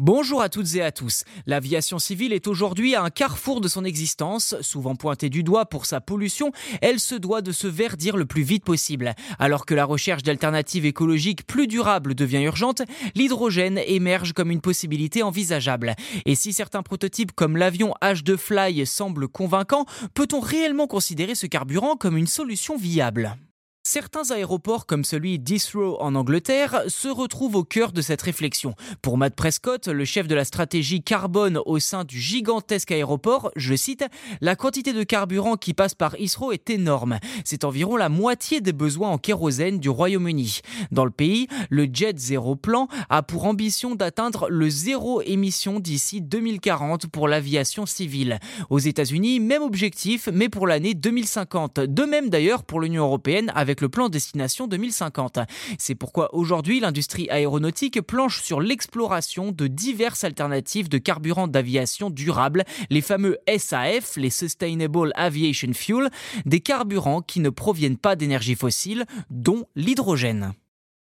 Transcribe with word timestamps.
Bonjour 0.00 0.42
à 0.42 0.48
toutes 0.48 0.74
et 0.74 0.82
à 0.82 0.90
tous. 0.90 1.22
L'aviation 1.46 2.00
civile 2.00 2.32
est 2.32 2.48
aujourd'hui 2.48 2.96
à 2.96 3.04
un 3.04 3.10
carrefour 3.10 3.60
de 3.60 3.68
son 3.68 3.84
existence. 3.84 4.56
Souvent 4.60 4.96
pointée 4.96 5.30
du 5.30 5.44
doigt 5.44 5.66
pour 5.66 5.86
sa 5.86 6.00
pollution, 6.00 6.50
elle 6.82 6.98
se 6.98 7.14
doit 7.14 7.42
de 7.42 7.52
se 7.52 7.68
verdir 7.68 8.16
le 8.16 8.26
plus 8.26 8.42
vite 8.42 8.64
possible. 8.64 9.14
Alors 9.38 9.66
que 9.66 9.74
la 9.74 9.84
recherche 9.84 10.24
d'alternatives 10.24 10.84
écologiques 10.84 11.46
plus 11.46 11.68
durables 11.68 12.16
devient 12.16 12.42
urgente, 12.42 12.82
l'hydrogène 13.14 13.78
émerge 13.86 14.32
comme 14.32 14.50
une 14.50 14.60
possibilité 14.60 15.22
envisageable. 15.22 15.94
Et 16.26 16.34
si 16.34 16.52
certains 16.52 16.82
prototypes 16.82 17.30
comme 17.30 17.56
l'avion 17.56 17.94
H2 18.02 18.36
Fly 18.36 18.84
semblent 18.86 19.28
convaincants, 19.28 19.86
peut-on 20.12 20.40
réellement 20.40 20.88
considérer 20.88 21.36
ce 21.36 21.46
carburant 21.46 21.94
comme 21.94 22.16
une 22.16 22.26
solution 22.26 22.76
viable? 22.76 23.36
Certains 23.94 24.32
aéroports, 24.32 24.86
comme 24.86 25.04
celui 25.04 25.38
d'Heathrow 25.38 25.98
en 26.00 26.16
Angleterre, 26.16 26.82
se 26.88 27.06
retrouvent 27.06 27.54
au 27.54 27.62
cœur 27.62 27.92
de 27.92 28.02
cette 28.02 28.22
réflexion. 28.22 28.74
Pour 29.02 29.16
Matt 29.16 29.36
Prescott, 29.36 29.86
le 29.86 30.04
chef 30.04 30.26
de 30.26 30.34
la 30.34 30.44
stratégie 30.44 31.00
carbone 31.00 31.60
au 31.64 31.78
sein 31.78 32.02
du 32.02 32.18
gigantesque 32.18 32.90
aéroport, 32.90 33.52
je 33.54 33.76
cite, 33.76 34.04
La 34.40 34.56
quantité 34.56 34.92
de 34.92 35.04
carburant 35.04 35.56
qui 35.56 35.74
passe 35.74 35.94
par 35.94 36.16
Heathrow 36.16 36.50
est 36.50 36.70
énorme. 36.70 37.20
C'est 37.44 37.62
environ 37.62 37.96
la 37.96 38.08
moitié 38.08 38.60
des 38.60 38.72
besoins 38.72 39.10
en 39.10 39.18
kérosène 39.18 39.78
du 39.78 39.90
Royaume-Uni. 39.90 40.62
Dans 40.90 41.04
le 41.04 41.12
pays, 41.12 41.46
le 41.70 41.84
Jet 41.84 42.18
Zero 42.18 42.56
Plan 42.56 42.88
a 43.10 43.22
pour 43.22 43.44
ambition 43.44 43.94
d'atteindre 43.94 44.48
le 44.50 44.68
zéro 44.70 45.22
émission 45.22 45.78
d'ici 45.78 46.20
2040 46.20 47.06
pour 47.06 47.28
l'aviation 47.28 47.86
civile. 47.86 48.40
Aux 48.70 48.80
États-Unis, 48.80 49.38
même 49.38 49.62
objectif, 49.62 50.28
mais 50.32 50.48
pour 50.48 50.66
l'année 50.66 50.94
2050. 50.94 51.78
De 51.78 52.02
même 52.02 52.28
d'ailleurs 52.28 52.64
pour 52.64 52.80
l'Union 52.80 53.04
européenne 53.04 53.52
avec 53.54 53.83
plan 53.88 54.08
Destination 54.08 54.66
2050. 54.66 55.38
C'est 55.78 55.94
pourquoi 55.94 56.34
aujourd'hui 56.34 56.80
l'industrie 56.80 57.28
aéronautique 57.30 58.00
planche 58.00 58.42
sur 58.42 58.60
l'exploration 58.60 59.52
de 59.52 59.66
diverses 59.66 60.24
alternatives 60.24 60.88
de 60.88 60.98
carburants 60.98 61.48
d'aviation 61.48 62.10
durables, 62.10 62.64
les 62.90 63.00
fameux 63.00 63.38
SAF, 63.58 64.16
les 64.16 64.30
Sustainable 64.30 65.12
Aviation 65.14 65.72
Fuel, 65.72 66.10
des 66.46 66.60
carburants 66.60 67.22
qui 67.22 67.40
ne 67.40 67.50
proviennent 67.50 67.98
pas 67.98 68.16
d'énergie 68.16 68.54
fossile, 68.54 69.04
dont 69.30 69.66
l'hydrogène. 69.76 70.54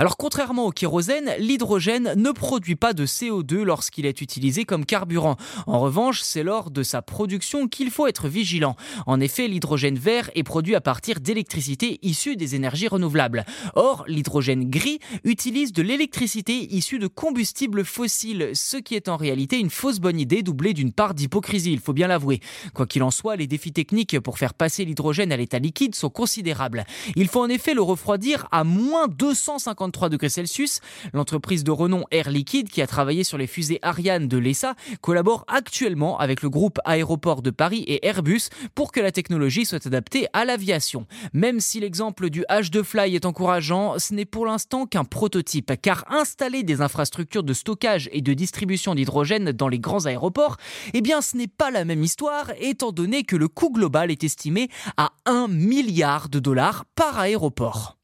Alors 0.00 0.16
contrairement 0.16 0.66
au 0.66 0.70
kérosène, 0.70 1.32
l'hydrogène 1.40 2.14
ne 2.14 2.30
produit 2.30 2.76
pas 2.76 2.92
de 2.92 3.04
CO2 3.04 3.62
lorsqu'il 3.62 4.06
est 4.06 4.20
utilisé 4.20 4.64
comme 4.64 4.86
carburant. 4.86 5.34
En 5.66 5.80
revanche, 5.80 6.20
c'est 6.22 6.44
lors 6.44 6.70
de 6.70 6.84
sa 6.84 7.02
production 7.02 7.66
qu'il 7.66 7.90
faut 7.90 8.06
être 8.06 8.28
vigilant. 8.28 8.76
En 9.06 9.18
effet, 9.18 9.48
l'hydrogène 9.48 9.98
vert 9.98 10.30
est 10.36 10.44
produit 10.44 10.76
à 10.76 10.80
partir 10.80 11.18
d'électricité 11.18 11.98
issue 12.02 12.36
des 12.36 12.54
énergies 12.54 12.86
renouvelables. 12.86 13.44
Or, 13.74 14.04
l'hydrogène 14.06 14.70
gris 14.70 15.00
utilise 15.24 15.72
de 15.72 15.82
l'électricité 15.82 16.72
issue 16.72 17.00
de 17.00 17.08
combustibles 17.08 17.84
fossiles, 17.84 18.52
ce 18.54 18.76
qui 18.76 18.94
est 18.94 19.08
en 19.08 19.16
réalité 19.16 19.58
une 19.58 19.68
fausse 19.68 19.98
bonne 19.98 20.20
idée 20.20 20.44
doublée 20.44 20.74
d'une 20.74 20.92
part 20.92 21.12
d'hypocrisie, 21.12 21.72
il 21.72 21.80
faut 21.80 21.92
bien 21.92 22.06
l'avouer. 22.06 22.38
Quoi 22.72 22.86
qu'il 22.86 23.02
en 23.02 23.10
soit, 23.10 23.34
les 23.34 23.48
défis 23.48 23.72
techniques 23.72 24.20
pour 24.20 24.38
faire 24.38 24.54
passer 24.54 24.84
l'hydrogène 24.84 25.32
à 25.32 25.36
l'état 25.36 25.58
liquide 25.58 25.96
sont 25.96 26.08
considérables. 26.08 26.86
Il 27.16 27.26
faut 27.26 27.42
en 27.42 27.48
effet 27.48 27.74
le 27.74 27.82
refroidir 27.82 28.46
à 28.52 28.62
moins 28.62 29.08
250 29.08 29.87
3 29.92 30.08
degrés 30.08 30.28
Celsius. 30.28 30.80
L'entreprise 31.12 31.64
de 31.64 31.70
renom 31.70 32.04
Air 32.10 32.30
Liquide, 32.30 32.70
qui 32.70 32.82
a 32.82 32.86
travaillé 32.86 33.24
sur 33.24 33.38
les 33.38 33.46
fusées 33.46 33.78
Ariane 33.82 34.28
de 34.28 34.38
l'ESA, 34.38 34.74
collabore 35.00 35.44
actuellement 35.48 36.18
avec 36.18 36.42
le 36.42 36.50
groupe 36.50 36.78
Aéroport 36.84 37.42
de 37.42 37.50
Paris 37.50 37.84
et 37.86 38.06
Airbus 38.06 38.48
pour 38.74 38.92
que 38.92 39.00
la 39.00 39.12
technologie 39.12 39.64
soit 39.64 39.86
adaptée 39.86 40.26
à 40.32 40.44
l'aviation. 40.44 41.06
Même 41.32 41.60
si 41.60 41.80
l'exemple 41.80 42.30
du 42.30 42.44
H2 42.50 42.82
Fly 42.82 43.14
est 43.14 43.26
encourageant, 43.26 43.98
ce 43.98 44.14
n'est 44.14 44.24
pour 44.24 44.46
l'instant 44.46 44.86
qu'un 44.86 45.04
prototype, 45.04 45.72
car 45.80 46.04
installer 46.10 46.62
des 46.62 46.80
infrastructures 46.80 47.42
de 47.42 47.52
stockage 47.52 48.08
et 48.12 48.22
de 48.22 48.34
distribution 48.34 48.94
d'hydrogène 48.94 49.52
dans 49.52 49.68
les 49.68 49.78
grands 49.78 50.06
aéroports, 50.06 50.56
eh 50.94 51.00
bien 51.00 51.20
ce 51.20 51.36
n'est 51.36 51.48
pas 51.48 51.70
la 51.70 51.84
même 51.84 52.02
histoire, 52.02 52.50
étant 52.60 52.92
donné 52.92 53.24
que 53.24 53.36
le 53.36 53.48
coût 53.48 53.72
global 53.72 54.10
est 54.10 54.24
estimé 54.24 54.68
à 54.96 55.12
1 55.26 55.48
milliard 55.48 56.28
de 56.28 56.38
dollars 56.38 56.84
par 56.94 57.18
aéroport. 57.18 57.97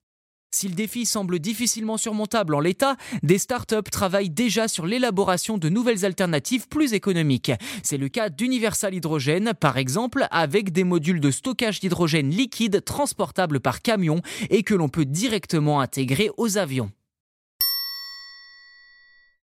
Si 0.55 0.69
le 0.69 0.75
défi 0.77 1.05
semble 1.05 1.41
difficilement 1.41 1.97
surmontable 1.97 2.55
en 2.55 2.61
l'état, 2.61 2.95
des 3.25 3.39
startups 3.39 3.91
travaillent 3.91 4.31
déjà 4.31 4.69
sur 4.69 4.87
l'élaboration 4.87 5.59
de 5.59 5.69
nouvelles 5.69 6.05
alternatives 6.05 6.69
plus 6.69 6.93
économiques. 6.93 7.51
C'est 7.83 7.97
le 7.97 8.09
cas 8.09 8.29
d'Universal 8.29 8.95
Hydrogène, 8.95 9.55
par 9.59 9.79
exemple, 9.79 10.29
avec 10.31 10.71
des 10.71 10.85
modules 10.85 11.19
de 11.19 11.33
stockage 11.33 11.81
d'hydrogène 11.81 12.31
liquide 12.31 12.85
transportables 12.85 13.59
par 13.59 13.83
camion 13.83 14.21
et 14.49 14.63
que 14.63 14.75
l'on 14.75 14.89
peut 14.89 15.07
directement 15.07 15.81
intégrer 15.81 16.31
aux 16.37 16.57
avions. 16.57 16.93